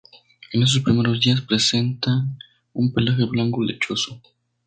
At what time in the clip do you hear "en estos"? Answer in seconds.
0.51-0.81